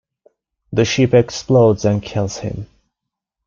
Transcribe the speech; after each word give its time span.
The 0.73 0.83
ship 0.83 1.13
explodes 1.13 1.85
and 1.85 2.01
kills 2.01 2.37
him. 2.37 2.65